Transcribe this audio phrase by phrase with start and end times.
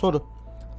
[0.00, 0.22] Soru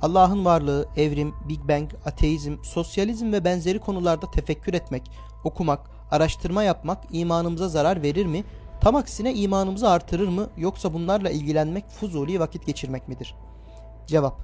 [0.01, 5.11] Allah'ın varlığı, evrim, Big Bang, ateizm, sosyalizm ve benzeri konularda tefekkür etmek,
[5.43, 8.43] okumak, araştırma yapmak imanımıza zarar verir mi?
[8.81, 13.35] Tam aksine imanımızı artırır mı yoksa bunlarla ilgilenmek fuzuli vakit geçirmek midir?
[14.07, 14.41] Cevap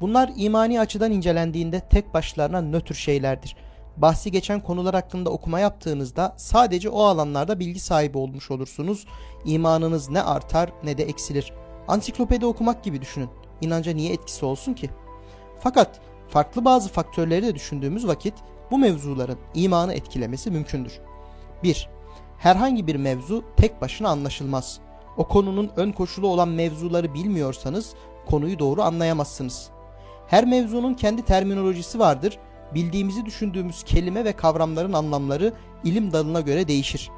[0.00, 3.56] Bunlar imani açıdan incelendiğinde tek başlarına nötr şeylerdir.
[3.96, 9.06] Bahsi geçen konular hakkında okuma yaptığınızda sadece o alanlarda bilgi sahibi olmuş olursunuz.
[9.44, 11.52] İmanınız ne artar ne de eksilir.
[11.88, 13.30] Ansiklopedi okumak gibi düşünün.
[13.60, 14.90] İnanca niye etkisi olsun ki?
[15.60, 18.34] Fakat farklı bazı faktörleri de düşündüğümüz vakit
[18.70, 21.00] bu mevzuların imanı etkilemesi mümkündür.
[21.62, 21.88] 1.
[22.38, 24.80] Herhangi bir mevzu tek başına anlaşılmaz.
[25.16, 27.94] O konunun ön koşulu olan mevzuları bilmiyorsanız
[28.26, 29.70] konuyu doğru anlayamazsınız.
[30.26, 32.38] Her mevzunun kendi terminolojisi vardır.
[32.74, 35.52] Bildiğimizi düşündüğümüz kelime ve kavramların anlamları
[35.84, 37.10] ilim dalına göre değişir.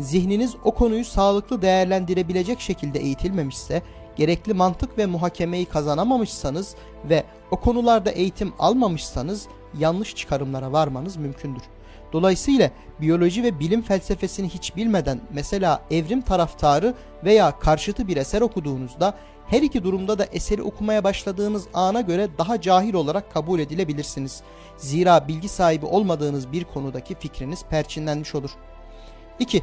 [0.00, 3.82] Zihniniz o konuyu sağlıklı değerlendirebilecek şekilde eğitilmemişse,
[4.16, 9.46] gerekli mantık ve muhakemeyi kazanamamışsanız ve o konularda eğitim almamışsanız
[9.78, 11.62] yanlış çıkarımlara varmanız mümkündür.
[12.12, 16.94] Dolayısıyla biyoloji ve bilim felsefesini hiç bilmeden mesela evrim taraftarı
[17.24, 19.14] veya karşıtı bir eser okuduğunuzda
[19.46, 24.42] her iki durumda da eseri okumaya başladığınız ana göre daha cahil olarak kabul edilebilirsiniz.
[24.76, 28.50] Zira bilgi sahibi olmadığınız bir konudaki fikriniz perçinlenmiş olur.
[29.38, 29.62] 2.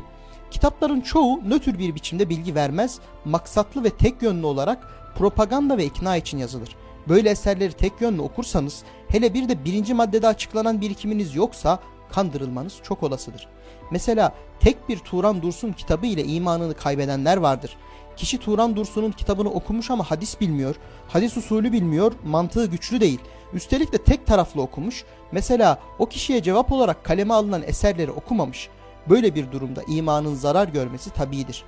[0.53, 4.87] Kitapların çoğu nötr bir biçimde bilgi vermez, maksatlı ve tek yönlü olarak
[5.17, 6.75] propaganda ve ikna için yazılır.
[7.09, 11.79] Böyle eserleri tek yönlü okursanız, hele bir de birinci maddede açıklanan birikiminiz yoksa
[12.11, 13.47] kandırılmanız çok olasıdır.
[13.91, 17.77] Mesela tek bir Turan Dursun kitabı ile imanını kaybedenler vardır.
[18.17, 20.75] Kişi Turan Dursun'un kitabını okumuş ama hadis bilmiyor,
[21.07, 23.19] hadis usulü bilmiyor, mantığı güçlü değil.
[23.53, 25.03] Üstelik de tek taraflı okumuş.
[25.31, 28.69] Mesela o kişiye cevap olarak kaleme alınan eserleri okumamış.
[29.09, 31.63] Böyle bir durumda imanın zarar görmesi tabidir.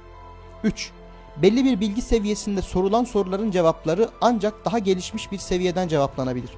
[0.64, 0.92] 3.
[1.38, 6.50] Belli bir bilgi seviyesinde sorulan soruların cevapları ancak daha gelişmiş bir seviyeden cevaplanabilir.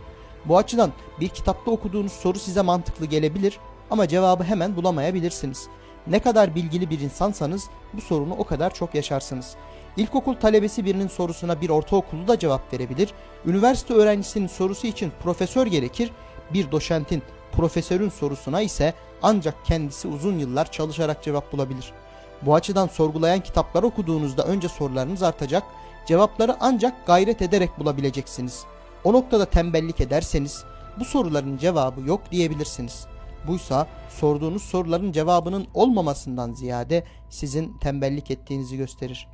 [0.45, 3.59] Bu açıdan bir kitapta okuduğunuz soru size mantıklı gelebilir
[3.91, 5.67] ama cevabı hemen bulamayabilirsiniz.
[6.07, 9.55] Ne kadar bilgili bir insansanız bu sorunu o kadar çok yaşarsınız.
[9.97, 13.13] İlkokul talebesi birinin sorusuna bir ortaokulu da cevap verebilir.
[13.45, 16.11] Üniversite öğrencisinin sorusu için profesör gerekir.
[16.53, 17.23] Bir doşentin,
[17.57, 21.93] profesörün sorusuna ise ancak kendisi uzun yıllar çalışarak cevap bulabilir.
[22.41, 25.63] Bu açıdan sorgulayan kitaplar okuduğunuzda önce sorularınız artacak,
[26.07, 28.63] cevapları ancak gayret ederek bulabileceksiniz.
[29.03, 30.63] O noktada tembellik ederseniz
[30.99, 33.05] bu soruların cevabı yok diyebilirsiniz.
[33.47, 39.27] Buysa sorduğunuz soruların cevabının olmamasından ziyade sizin tembellik ettiğinizi gösterir.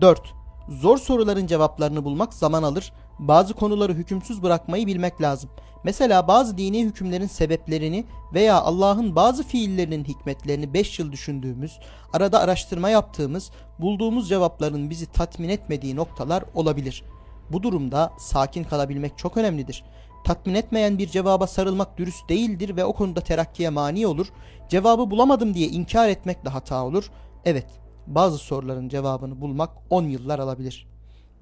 [0.00, 0.34] 4.
[0.68, 2.92] Zor soruların cevaplarını bulmak zaman alır.
[3.18, 5.50] Bazı konuları hükümsüz bırakmayı bilmek lazım.
[5.84, 11.78] Mesela bazı dini hükümlerin sebeplerini veya Allah'ın bazı fiillerinin hikmetlerini 5 yıl düşündüğümüz,
[12.12, 17.04] arada araştırma yaptığımız, bulduğumuz cevapların bizi tatmin etmediği noktalar olabilir.
[17.52, 19.84] Bu durumda sakin kalabilmek çok önemlidir.
[20.24, 24.26] Tatmin etmeyen bir cevaba sarılmak dürüst değildir ve o konuda terakkiye mani olur.
[24.68, 27.10] Cevabı bulamadım diye inkar etmek de hata olur.
[27.44, 27.66] Evet,
[28.14, 30.88] bazı soruların cevabını bulmak 10 yıllar alabilir.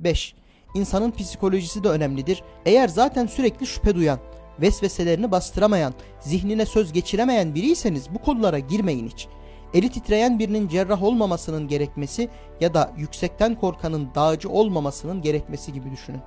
[0.00, 0.34] 5.
[0.74, 2.42] İnsanın psikolojisi de önemlidir.
[2.66, 4.18] Eğer zaten sürekli şüphe duyan,
[4.60, 9.28] vesveselerini bastıramayan, zihnine söz geçiremeyen biriyseniz bu konulara girmeyin hiç.
[9.74, 12.28] Eli titreyen birinin cerrah olmamasının gerekmesi
[12.60, 16.20] ya da yüksekten korkanın dağcı olmamasının gerekmesi gibi düşünün.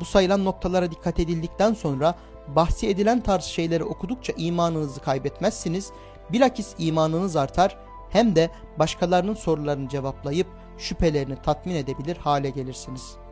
[0.00, 2.14] Bu sayılan noktalara dikkat edildikten sonra
[2.56, 5.90] bahsi edilen tarz şeyleri okudukça imanınızı kaybetmezsiniz.
[6.32, 7.78] Bilakis imanınız artar
[8.14, 10.46] hem de başkalarının sorularını cevaplayıp
[10.78, 13.23] şüphelerini tatmin edebilir hale gelirsiniz.''